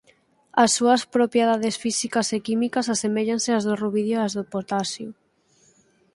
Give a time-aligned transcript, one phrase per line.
[0.63, 5.09] As súas propiedades físicas e químicas aseméllanse ás do rubidio e ás do potasio.